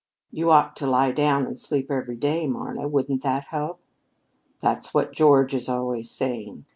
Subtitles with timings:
[0.31, 2.87] "You ought to lie down and sleep every day, Marna.
[2.87, 3.81] Wouldn't that help?"
[4.59, 6.65] "That's what George is always saying.